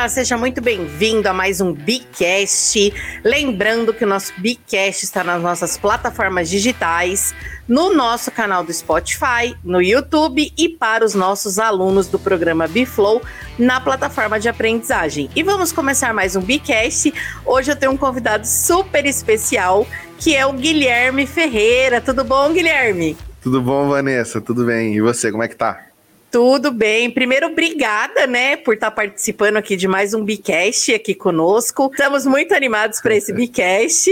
[0.00, 2.90] Olá, seja muito bem-vindo a mais um Bicast.
[3.22, 7.34] Lembrando que o nosso Bicast está nas nossas plataformas digitais,
[7.68, 13.20] no nosso canal do Spotify, no YouTube e para os nossos alunos do programa Biflow
[13.58, 15.28] na plataforma de aprendizagem.
[15.36, 17.12] E vamos começar mais um Bicast.
[17.44, 19.86] Hoje eu tenho um convidado super especial,
[20.18, 22.00] que é o Guilherme Ferreira.
[22.00, 23.18] Tudo bom, Guilherme?
[23.42, 24.40] Tudo bom, Vanessa?
[24.40, 24.94] Tudo bem?
[24.94, 25.89] E você, como é que tá?
[26.30, 27.10] Tudo bem.
[27.10, 31.90] Primeiro, obrigada, né, por estar participando aqui de mais um Bicast aqui conosco.
[31.90, 34.08] Estamos muito animados para esse Bicast.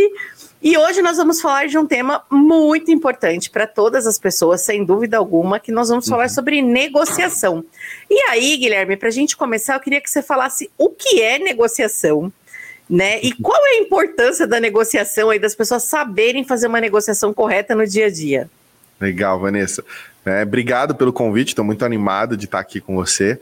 [0.61, 4.85] E hoje nós vamos falar de um tema muito importante para todas as pessoas, sem
[4.85, 6.29] dúvida alguma, que nós vamos falar uhum.
[6.31, 7.65] sobre negociação.
[8.11, 11.39] E aí, Guilherme, para a gente começar, eu queria que você falasse o que é
[11.39, 12.33] negociação,
[12.91, 13.21] né?
[13.23, 17.77] E qual é a importância da negociação aí, das pessoas saberem fazer uma negociação correta
[17.77, 18.51] no dia a dia.
[19.01, 19.85] Legal, Vanessa.
[20.29, 23.41] É, obrigado pelo convite, estou muito animado de estar aqui com você.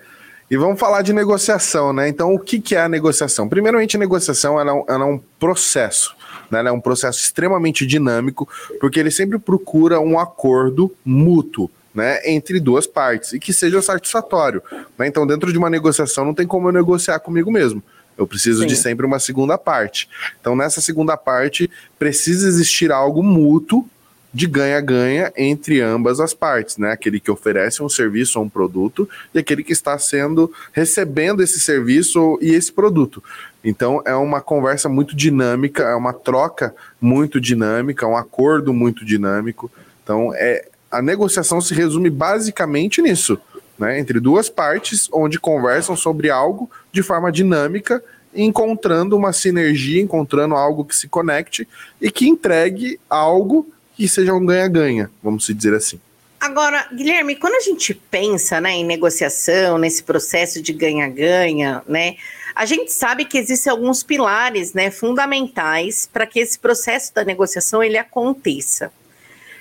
[0.48, 2.08] E vamos falar de negociação, né?
[2.08, 3.48] Então, o que, que é a negociação?
[3.48, 6.14] Primeiramente, a negociação ela é, um, ela é um processo,
[6.48, 6.60] né?
[6.60, 8.48] Ela é um processo extremamente dinâmico,
[8.80, 11.70] porque ele sempre procura um acordo mútuo.
[11.94, 14.62] Né, entre duas partes e que seja satisfatório.
[14.98, 15.06] Né?
[15.06, 17.82] Então, dentro de uma negociação, não tem como eu negociar comigo mesmo.
[18.18, 18.66] Eu preciso Sim.
[18.66, 20.06] de sempre uma segunda parte.
[20.38, 23.88] Então, nessa segunda parte, precisa existir algo mútuo
[24.36, 26.92] de ganha-ganha entre ambas as partes, né?
[26.92, 31.58] Aquele que oferece um serviço ou um produto e aquele que está sendo recebendo esse
[31.58, 33.24] serviço e esse produto.
[33.64, 39.70] Então é uma conversa muito dinâmica, é uma troca muito dinâmica, um acordo muito dinâmico.
[40.04, 43.40] Então é a negociação se resume basicamente nisso,
[43.78, 43.98] né?
[43.98, 50.84] Entre duas partes onde conversam sobre algo de forma dinâmica encontrando uma sinergia, encontrando algo
[50.84, 51.66] que se conecte
[51.98, 55.98] e que entregue algo que seja um ganha-ganha, vamos dizer assim.
[56.38, 62.16] Agora, Guilherme, quando a gente pensa né, em negociação, nesse processo de ganha-ganha, né,
[62.54, 67.82] a gente sabe que existem alguns pilares né, fundamentais para que esse processo da negociação
[67.82, 68.92] ele aconteça.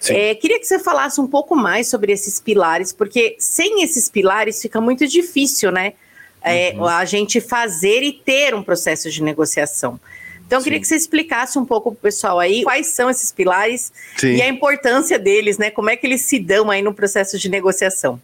[0.07, 4.61] É, queria que você falasse um pouco mais sobre esses pilares, porque sem esses pilares
[4.61, 5.93] fica muito difícil, né?
[6.43, 6.85] É, uhum.
[6.85, 9.99] A gente fazer e ter um processo de negociação.
[10.45, 13.31] Então, eu queria que você explicasse um pouco para o pessoal aí quais são esses
[13.31, 14.35] pilares Sim.
[14.35, 15.72] e a importância deles, né?
[15.72, 18.19] Como é que eles se dão aí no processo de negociação.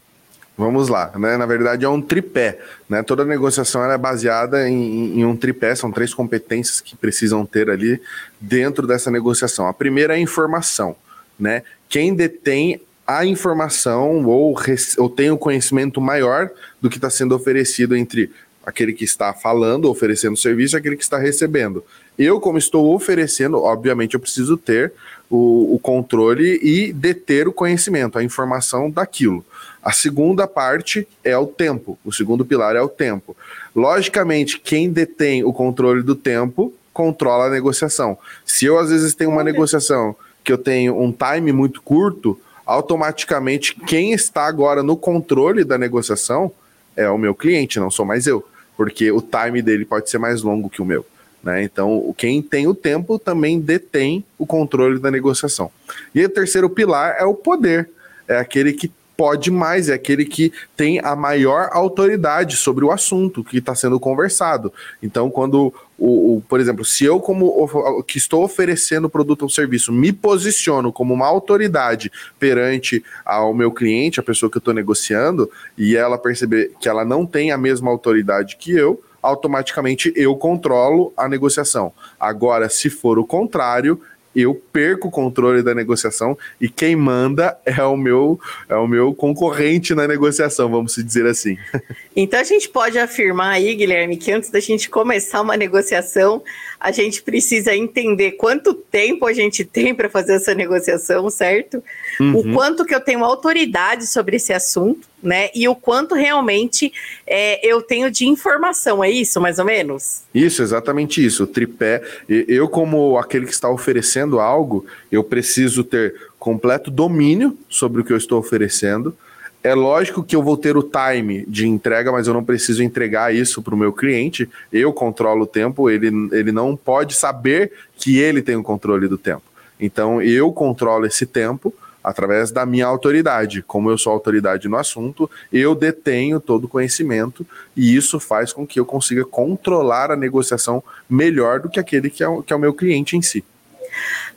[0.58, 1.38] Vamos lá, né?
[1.38, 3.02] Na verdade é um tripé, né?
[3.02, 8.00] Toda negociação é baseada em, em, um tripé, são três competências que precisam ter ali
[8.40, 9.66] dentro dessa negociação.
[9.66, 10.96] A primeira é a informação,
[11.40, 11.64] né?
[11.90, 14.56] Quem detém a informação ou,
[14.98, 16.50] ou tem o um conhecimento maior
[16.80, 18.30] do que está sendo oferecido entre
[18.66, 21.84] aquele que está falando, oferecendo serviço, e aquele que está recebendo.
[22.18, 24.94] Eu, como estou oferecendo, obviamente eu preciso ter
[25.30, 29.46] o, o, controle e deter o conhecimento, a informação daquilo.
[29.82, 33.36] A segunda parte é o tempo, o segundo pilar é o tempo.
[33.76, 38.18] Logicamente, quem detém o controle do tempo controla a negociação.
[38.46, 43.76] Se eu, às vezes, tenho uma negociação que eu tenho um time muito curto, automaticamente
[43.88, 46.52] quem está agora no controle da negociação
[46.96, 48.46] é o meu cliente, não sou mais eu,
[48.76, 51.06] porque o time dele pode ser mais longo que o meu.
[51.44, 51.64] Né?
[51.64, 55.72] Então, quem tem o tempo também detém o controle da negociação.
[56.14, 57.90] E o terceiro pilar é o poder,
[58.28, 58.92] é aquele que
[59.22, 64.00] pode mais, é aquele que tem a maior autoridade sobre o assunto que está sendo
[64.00, 64.74] conversado.
[65.02, 69.92] Então, quando, o, o, por exemplo, se eu, como que estou oferecendo produto ou serviço,
[69.92, 75.52] me posiciono como uma autoridade perante ao meu cliente, a pessoa que eu estou negociando,
[75.78, 81.14] e ela perceber que ela não tem a mesma autoridade que eu, automaticamente eu controlo
[81.16, 81.94] a negociação.
[82.20, 84.02] Agora, se for o contrário,
[84.36, 88.40] eu perco o controle da negociação e quem manda é o meu
[88.70, 91.58] é o meu concorrente na negociação, vamos dizer assim.
[92.14, 96.44] Então a gente pode afirmar aí, Guilherme, que antes da gente começar uma negociação,
[96.78, 101.82] a gente precisa entender quanto tempo a gente tem para fazer essa negociação, certo?
[102.20, 102.38] Uhum.
[102.38, 105.50] O quanto que eu tenho autoridade sobre esse assunto, né?
[105.54, 106.92] E o quanto realmente
[107.26, 110.22] é, eu tenho de informação, é isso, mais ou menos?
[110.34, 111.44] Isso, exatamente isso.
[111.44, 112.02] O tripé.
[112.28, 118.14] Eu, como aquele que está oferecendo algo, eu preciso ter completo domínio sobre o que
[118.14, 119.16] eu estou oferecendo
[119.64, 123.34] é lógico que eu vou ter o time de entrega, mas eu não preciso entregar
[123.34, 124.50] isso para o meu cliente.
[124.74, 129.18] Eu controlo o tempo, ele, ele não pode saber que ele tem o controle do
[129.18, 129.44] tempo.
[129.80, 131.74] Então eu controlo esse tempo
[132.04, 133.62] através da minha autoridade.
[133.62, 137.46] Como eu sou autoridade no assunto, eu detenho todo o conhecimento
[137.76, 142.24] e isso faz com que eu consiga controlar a negociação melhor do que aquele que
[142.24, 143.44] é o, que é o meu cliente em si.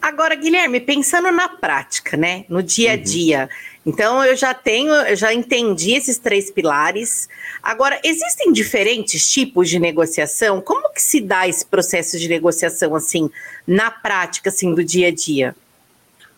[0.01, 3.03] Agora, Guilherme, pensando na prática, né, no dia a uhum.
[3.03, 3.49] dia,
[3.87, 7.29] Então eu já tenho, eu já entendi esses três pilares.
[7.63, 10.61] Agora, existem diferentes tipos de negociação?
[10.61, 13.31] Como que se dá esse processo de negociação assim,
[13.67, 15.55] na prática, assim, do dia a dia?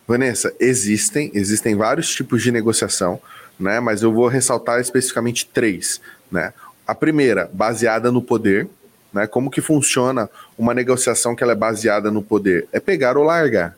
[0.07, 3.19] Vanessa, existem, existem vários tipos de negociação,
[3.59, 3.81] né?
[3.81, 5.99] Mas eu vou ressaltar especificamente três,
[6.31, 6.53] né?
[6.87, 8.69] A primeira, baseada no poder,
[9.11, 9.27] né?
[9.27, 12.69] Como que funciona uma negociação que ela é baseada no poder?
[12.71, 13.75] É pegar ou largar.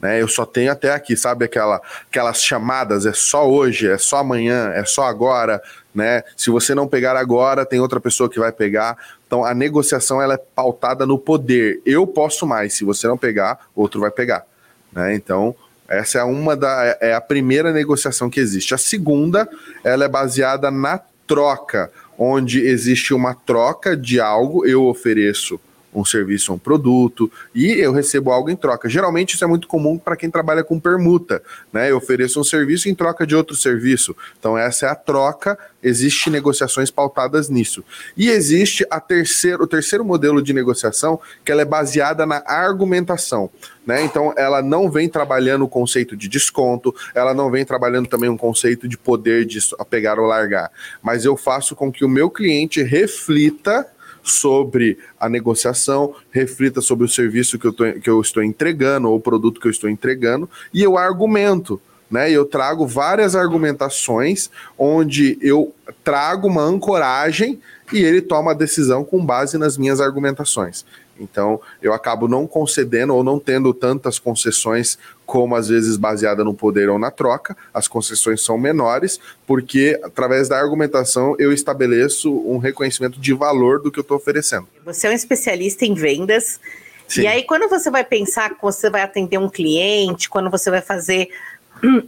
[0.00, 0.20] Né?
[0.20, 4.72] Eu só tenho até aqui, sabe aquela, aquelas chamadas, é só hoje, é só amanhã,
[4.74, 5.62] é só agora,
[5.94, 6.24] né?
[6.36, 8.96] Se você não pegar agora, tem outra pessoa que vai pegar.
[9.26, 11.80] Então a negociação ela é pautada no poder.
[11.84, 14.46] Eu posso mais, se você não pegar, outro vai pegar,
[14.92, 15.14] né?
[15.14, 15.54] Então
[15.88, 18.72] essa é uma da é a primeira negociação que existe.
[18.72, 19.48] A segunda,
[19.82, 25.60] ela é baseada na troca, onde existe uma troca de algo, eu ofereço
[25.94, 28.88] um serviço um produto e eu recebo algo em troca.
[28.88, 31.42] Geralmente isso é muito comum para quem trabalha com permuta,
[31.72, 31.90] né?
[31.90, 34.16] Eu ofereço um serviço em troca de outro serviço.
[34.38, 37.84] Então essa é a troca, existe negociações pautadas nisso.
[38.16, 43.50] E existe a terceiro, o terceiro modelo de negociação, que ela é baseada na argumentação,
[43.86, 44.02] né?
[44.02, 48.36] Então ela não vem trabalhando o conceito de desconto, ela não vem trabalhando também um
[48.36, 50.70] conceito de poder de pegar ou largar,
[51.02, 53.86] mas eu faço com que o meu cliente reflita
[54.22, 59.16] sobre a negociação, reflita sobre o serviço que eu, tô, que eu estou entregando ou
[59.16, 61.80] o produto que eu estou entregando, e eu argumento.
[62.10, 65.72] Né, eu trago várias argumentações onde eu
[66.02, 67.60] trago uma ancoragem
[67.92, 70.84] e ele toma a decisão com base nas minhas argumentações.
[71.20, 76.54] Então, eu acabo não concedendo ou não tendo tantas concessões como às vezes baseada no
[76.54, 77.56] poder ou na troca.
[77.72, 83.92] As concessões são menores, porque através da argumentação eu estabeleço um reconhecimento de valor do
[83.92, 84.66] que eu estou oferecendo.
[84.84, 86.58] Você é um especialista em vendas.
[87.06, 87.22] Sim.
[87.22, 90.80] E aí, quando você vai pensar que você vai atender um cliente, quando você vai
[90.80, 91.28] fazer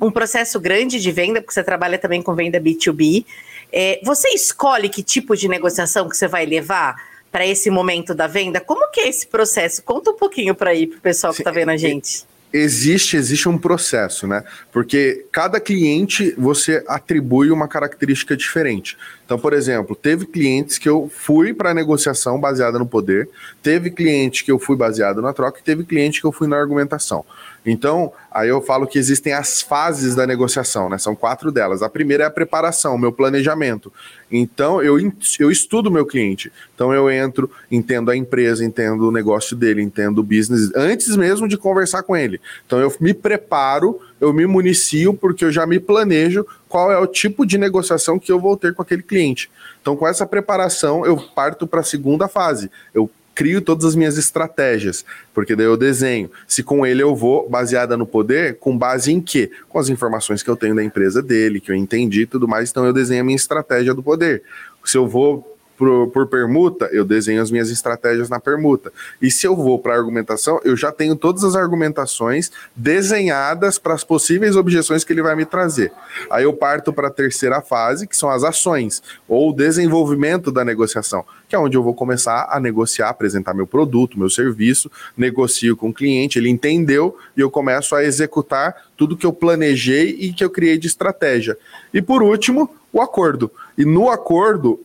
[0.01, 3.25] um processo grande de venda, porque você trabalha também com venda B2B,
[3.73, 7.12] é, você escolhe que tipo de negociação que você vai levar?
[7.33, 8.61] Para esse momento da venda?
[8.61, 9.83] Como que é esse processo?
[9.83, 12.25] Conta um pouquinho para aí para o pessoal que está vendo a gente.
[12.53, 14.45] Existe, existe um processo, né?
[14.71, 18.99] Porque cada cliente você atribui uma característica diferente.
[19.25, 23.27] Então, por exemplo, teve clientes que eu fui para negociação baseada no poder,
[23.63, 26.59] teve cliente que eu fui baseado na troca, e teve cliente que eu fui na
[26.59, 27.25] argumentação.
[27.65, 30.99] Então, aí eu falo que existem as fases da negociação, né?
[30.99, 31.81] São quatro delas.
[31.81, 33.93] A primeira é a preparação, meu planejamento.
[34.31, 34.99] Então, eu,
[35.39, 36.53] eu estudo meu cliente.
[36.75, 41.47] Então, eu entro, entendo a empresa, entendo o negócio dele, entendo o business, antes mesmo
[41.47, 42.41] de conversar com ele.
[42.67, 47.07] Então, eu me preparo, eu me municio, porque eu já me planejo qual é o
[47.07, 49.49] tipo de negociação que eu vou ter com aquele cliente.
[49.81, 52.71] Então, com essa preparação, eu parto para a segunda fase.
[52.93, 56.31] Eu crio todas as minhas estratégias, porque daí eu desenho.
[56.47, 59.51] Se com ele eu vou baseada no poder, com base em quê?
[59.69, 62.71] Com as informações que eu tenho da empresa dele, que eu entendi e tudo mais,
[62.71, 64.43] então eu desenho a minha estratégia do poder.
[64.85, 65.52] Se eu vou
[65.83, 68.93] por, por, permuta, eu desenho as minhas estratégias na permuta.
[69.21, 74.05] E se eu vou para argumentação, eu já tenho todas as argumentações desenhadas para as
[74.05, 75.93] possíveis objeções que ele vai me trazer.
[76.31, 81.25] Aí eu parto para a terceira fase, que são as ações, ou desenvolvimento da negociação,
[81.49, 85.89] que é onde eu vou começar a negociar, apresentar meu produto, meu serviço, negocio com
[85.89, 90.45] o cliente, ele entendeu e eu começo a executar tudo que eu planejei e que
[90.45, 91.59] eu criei de estratégia.
[91.93, 93.51] E por último, o acordo.
[93.77, 94.79] E no acordo,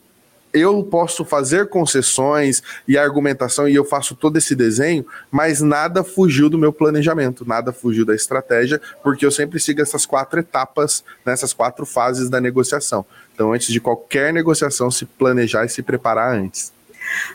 [0.57, 6.49] eu posso fazer concessões e argumentação e eu faço todo esse desenho, mas nada fugiu
[6.49, 11.53] do meu planejamento, nada fugiu da estratégia, porque eu sempre sigo essas quatro etapas, nessas
[11.53, 13.05] quatro fases da negociação.
[13.33, 16.73] Então, antes de qualquer negociação, se planejar e se preparar antes.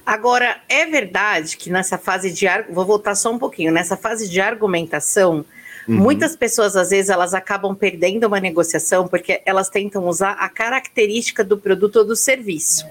[0.05, 2.47] Agora, é verdade que nessa fase de.
[2.71, 3.73] Vou voltar só um pouquinho.
[3.73, 5.45] Nessa fase de argumentação,
[5.89, 5.97] Uhum.
[5.97, 11.43] Muitas pessoas, às vezes, elas acabam perdendo uma negociação porque elas tentam usar a característica
[11.43, 12.87] do produto ou do serviço.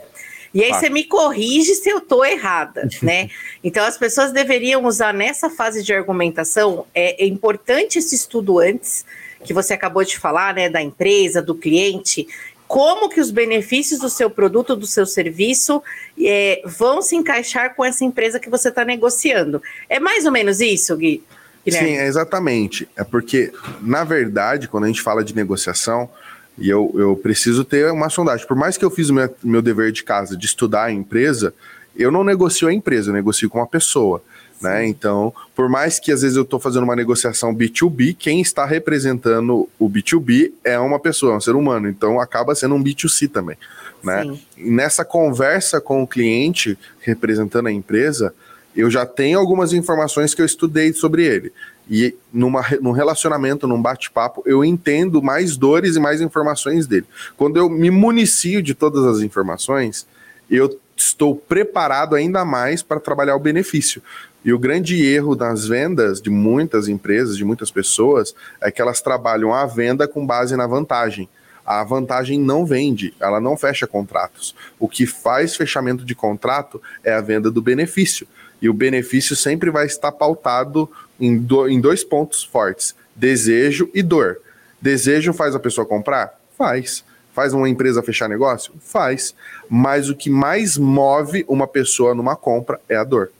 [0.54, 3.30] E aí você me corrige se eu estou errada, né?
[3.64, 9.06] Então as pessoas deveriam usar nessa fase de argumentação, é, é, importante esse estudo antes,
[9.44, 12.28] que você acabou de falar, né, da empresa, do cliente,
[12.68, 15.82] como que os benefícios do seu produto, do seu serviço
[16.18, 19.62] é, vão se encaixar com essa empresa que você está negociando.
[19.90, 21.22] É mais ou menos isso, Gui?
[21.66, 21.90] Guilherme?
[21.90, 22.88] Sim, é exatamente.
[22.96, 26.10] É porque, na verdade, quando a gente fala de negociação,
[26.58, 28.46] e eu, eu preciso ter uma sondagem.
[28.48, 31.54] Por mais que eu fiz o meu, meu dever de casa de estudar a empresa,
[31.96, 34.22] eu não negocio a empresa, eu negocio com uma pessoa.
[34.62, 34.88] Né?
[34.88, 39.68] Então, por mais que às vezes eu estou fazendo uma negociação B2B, quem está representando
[39.80, 41.90] o B2B é uma pessoa, é um ser humano.
[41.90, 43.58] Então, acaba sendo um B2C também.
[44.04, 44.38] Né?
[44.56, 48.34] Nessa conversa com o cliente, representando a empresa,
[48.76, 51.52] eu já tenho algumas informações que eu estudei sobre ele.
[51.92, 57.06] E numa, num relacionamento, num bate-papo, eu entendo mais dores e mais informações dele.
[57.36, 60.08] Quando eu me municio de todas as informações,
[60.50, 64.02] eu estou preparado ainda mais para trabalhar o benefício.
[64.46, 69.02] E o grande erro das vendas de muitas empresas, de muitas pessoas, é que elas
[69.02, 71.28] trabalham a venda com base na vantagem.
[71.66, 74.56] A vantagem não vende, ela não fecha contratos.
[74.80, 78.26] O que faz fechamento de contrato é a venda do benefício.
[78.62, 80.90] E o benefício sempre vai estar pautado
[81.22, 84.40] em, do, em dois pontos fortes: desejo e dor.
[84.82, 86.38] Desejo faz a pessoa comprar?
[86.58, 87.04] Faz.
[87.34, 88.74] Faz uma empresa fechar negócio?
[88.82, 89.34] Faz.
[89.70, 93.32] Mas o que mais move uma pessoa numa compra é a dor.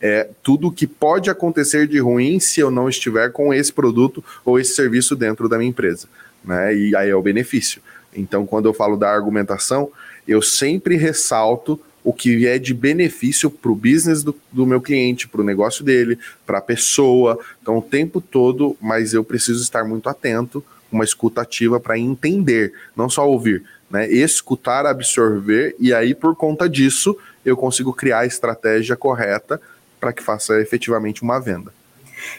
[0.00, 4.24] É tudo o que pode acontecer de ruim se eu não estiver com esse produto
[4.44, 6.08] ou esse serviço dentro da minha empresa.
[6.44, 6.74] Né?
[6.74, 7.80] E aí é o benefício.
[8.12, 9.90] Então, quando eu falo da argumentação,
[10.26, 15.28] eu sempre ressalto o que é de benefício para o business do, do, meu cliente,
[15.28, 17.38] para o negócio dele, para a pessoa.
[17.60, 23.08] Então, o tempo todo, mas eu preciso estar muito atento, uma escutativa para entender, não
[23.08, 24.10] só ouvir, né?
[24.10, 29.60] Escutar, absorver, e aí, por conta disso, eu consigo criar a estratégia correta
[30.00, 31.72] para que faça efetivamente uma venda.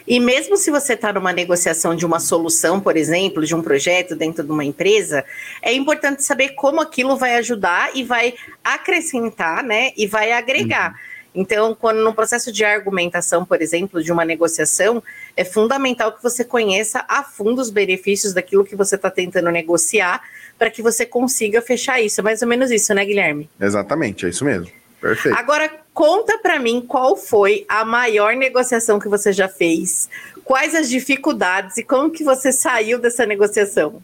[0.07, 4.15] E mesmo se você está numa negociação de uma solução, por exemplo, de um projeto
[4.15, 5.23] dentro de uma empresa,
[5.61, 9.91] é importante saber como aquilo vai ajudar e vai acrescentar, né?
[9.97, 10.91] E vai agregar.
[10.91, 11.13] Uhum.
[11.35, 15.01] Então, quando no processo de argumentação, por exemplo, de uma negociação,
[15.35, 20.21] é fundamental que você conheça a fundo os benefícios daquilo que você está tentando negociar
[20.59, 22.21] para que você consiga fechar isso.
[22.21, 23.49] É mais ou menos isso, né, Guilherme?
[23.59, 24.82] Exatamente, é isso mesmo.
[25.03, 25.37] Perfeito.
[25.37, 30.09] Agora, conta para mim qual foi a maior negociação que você já fez,
[30.45, 34.01] quais as dificuldades e como que você saiu dessa negociação.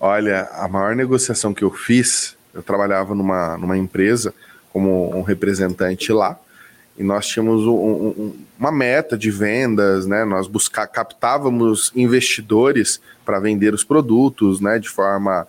[0.00, 4.32] Olha, a maior negociação que eu fiz, eu trabalhava numa, numa empresa
[4.72, 6.38] como um representante lá,
[6.96, 10.24] e nós tínhamos um, um, uma meta de vendas, né?
[10.24, 14.78] Nós buscar, captávamos investidores para vender os produtos, né?
[14.78, 15.46] De forma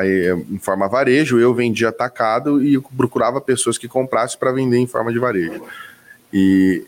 [0.00, 4.86] aí, em forma varejo, eu vendia atacado e procurava pessoas que comprassem para vender em
[4.86, 5.62] forma de varejo.
[6.32, 6.84] E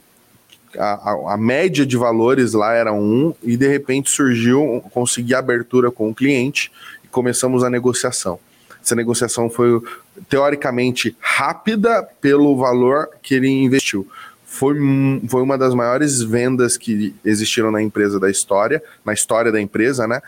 [0.79, 5.91] a, a, a, média de valores lá era um, e de repente surgiu, consegui abertura
[5.91, 6.73] com o cliente
[7.05, 8.39] e começamos a negociação.
[8.83, 9.81] Essa negociação foi
[10.29, 14.07] teoricamente rápida pelo valor que ele investiu.
[14.45, 14.77] Foi,
[15.29, 20.07] foi uma das maiores vendas que existiram na empresa da história, na história da empresa,
[20.07, 20.21] né?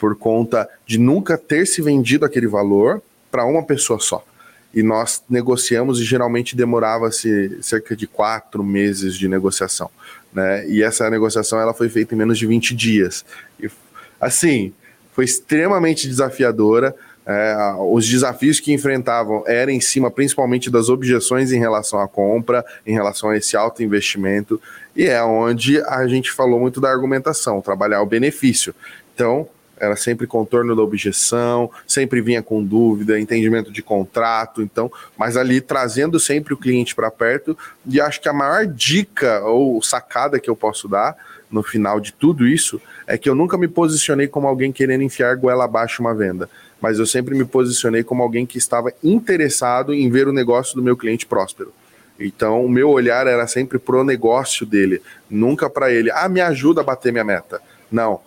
[0.00, 4.24] Por conta de nunca ter se vendido aquele valor para uma pessoa só.
[4.72, 9.90] E nós negociamos e geralmente demorava-se cerca de quatro meses de negociação.
[10.32, 10.66] Né?
[10.68, 13.24] E essa negociação ela foi feita em menos de 20 dias.
[13.60, 13.70] E,
[14.18, 14.72] assim,
[15.12, 16.94] foi extremamente desafiadora.
[17.26, 22.64] É, os desafios que enfrentavam eram em cima principalmente das objeções em relação à compra,
[22.86, 24.60] em relação a esse alto investimento,
[24.96, 28.74] e é onde a gente falou muito da argumentação, trabalhar o benefício.
[29.14, 29.46] Então,
[29.80, 35.60] era sempre contorno da objeção, sempre vinha com dúvida, entendimento de contrato, então, mas ali
[35.60, 37.56] trazendo sempre o cliente para perto.
[37.86, 41.16] E acho que a maior dica ou sacada que eu posso dar
[41.50, 45.34] no final de tudo isso é que eu nunca me posicionei como alguém querendo enfiar
[45.34, 46.48] goela abaixo uma venda,
[46.80, 50.82] mas eu sempre me posicionei como alguém que estava interessado em ver o negócio do
[50.82, 51.72] meu cliente próspero.
[52.20, 56.82] Então, o meu olhar era sempre pro negócio dele, nunca para ele, ah, me ajuda
[56.82, 57.60] a bater minha meta.
[57.90, 58.20] Não,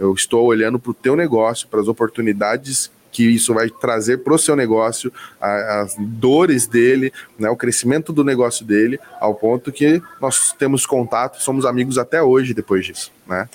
[0.00, 4.34] eu estou olhando para o teu negócio, para as oportunidades que isso vai trazer para
[4.34, 9.72] o seu negócio, a, as dores dele, né, o crescimento do negócio dele, ao ponto
[9.72, 13.48] que nós temos contato, somos amigos até hoje depois disso, né?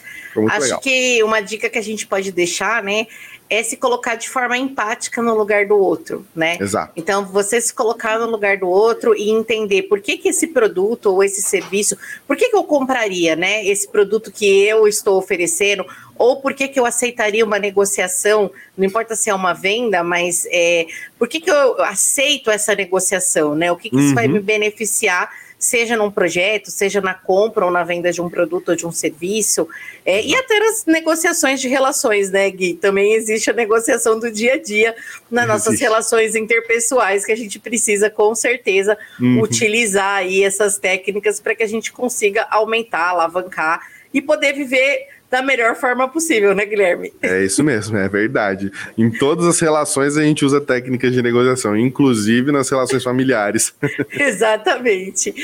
[0.50, 0.80] Acho legal.
[0.82, 3.08] que uma dica que a gente pode deixar, né,
[3.50, 6.58] é se colocar de forma empática no lugar do outro, né?
[6.60, 6.94] Exato.
[6.96, 11.08] Então, você se colocar no lugar do outro e entender por que, que esse produto
[11.08, 11.96] ou esse serviço,
[12.28, 13.64] por que, que eu compraria, né?
[13.66, 15.86] Esse produto que eu estou oferecendo,
[16.18, 20.48] ou por que, que eu aceitaria uma negociação, não importa se é uma venda, mas
[20.50, 20.88] é,
[21.20, 23.72] por que, que eu aceito essa negociação, né?
[23.72, 24.06] O que, que uhum.
[24.06, 24.34] isso vai uhum.
[24.34, 28.76] me beneficiar seja num projeto, seja na compra ou na venda de um produto ou
[28.76, 29.68] de um serviço,
[30.06, 32.74] é, e até nas negociações de relações, né, Gui?
[32.76, 34.96] Também existe a negociação do dia a dia
[35.30, 35.84] nas nossas existe.
[35.84, 39.42] relações interpessoais que a gente precisa, com certeza, uhum.
[39.42, 43.82] utilizar aí essas técnicas para que a gente consiga aumentar, alavancar
[44.14, 47.12] e poder viver da melhor forma possível, né, Guilherme?
[47.22, 48.72] É isso mesmo, é verdade.
[48.98, 53.76] Em todas as relações a gente usa técnicas de negociação, inclusive nas relações familiares.
[54.18, 55.36] Exatamente.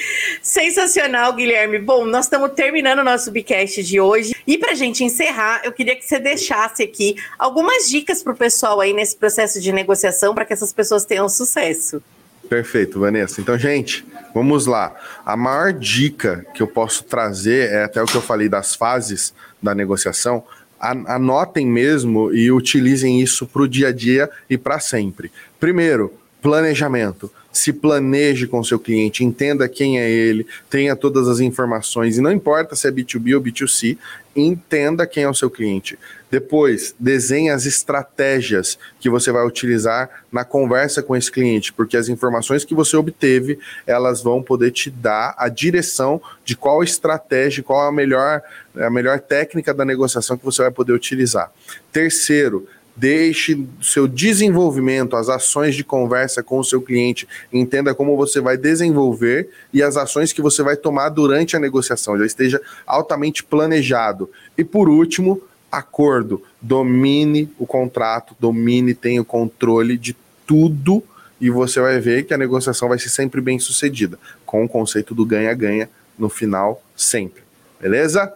[0.41, 1.77] Sensacional, Guilherme.
[1.77, 4.33] Bom, nós estamos terminando o nosso Bicast de hoje.
[4.47, 8.37] E para a gente encerrar, eu queria que você deixasse aqui algumas dicas para o
[8.37, 12.01] pessoal aí nesse processo de negociação para que essas pessoas tenham sucesso.
[12.47, 13.41] Perfeito, Vanessa.
[13.41, 14.93] Então, gente, vamos lá.
[15.25, 19.33] A maior dica que eu posso trazer é até o que eu falei das fases
[19.61, 20.43] da negociação.
[20.79, 25.31] Anotem mesmo e utilizem isso para o dia a dia e para sempre.
[25.59, 32.17] Primeiro, planejamento se planeje com seu cliente, entenda quem é ele, tenha todas as informações,
[32.17, 33.97] e não importa se é B2B ou B2C,
[34.35, 35.99] entenda quem é o seu cliente.
[36.29, 42.07] Depois, desenhe as estratégias que você vai utilizar na conversa com esse cliente, porque as
[42.07, 47.85] informações que você obteve, elas vão poder te dar a direção de qual estratégia, qual
[47.85, 48.41] a melhor,
[48.77, 51.51] a melhor técnica da negociação que você vai poder utilizar.
[51.91, 58.39] Terceiro, deixe seu desenvolvimento, as ações de conversa com o seu cliente, entenda como você
[58.39, 63.43] vai desenvolver e as ações que você vai tomar durante a negociação, já esteja altamente
[63.43, 64.29] planejado.
[64.57, 71.03] E por último, acordo, domine o contrato, domine, tenha o controle de tudo
[71.39, 75.15] e você vai ver que a negociação vai ser sempre bem sucedida, com o conceito
[75.15, 77.41] do ganha-ganha no final, sempre.
[77.79, 78.31] Beleza?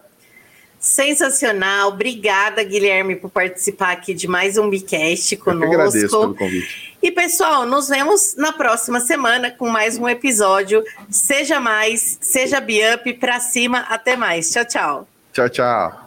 [0.86, 1.88] Sensacional.
[1.88, 5.64] Obrigada, Guilherme, por participar aqui de mais um Bicast conosco.
[5.64, 6.96] Eu agradeço pelo convite.
[7.02, 10.84] E, pessoal, nos vemos na próxima semana com mais um episódio.
[11.10, 13.80] Seja mais, seja Biup, pra cima.
[13.88, 14.48] Até mais.
[14.52, 15.08] Tchau, tchau.
[15.32, 16.05] Tchau, tchau.